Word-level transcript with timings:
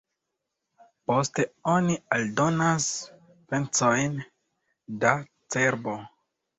Poste 1.11 1.45
oni 1.75 1.99
aldonas 2.17 2.89
pecojn 3.53 4.21
da 5.07 5.17
cerbo. 5.31 6.01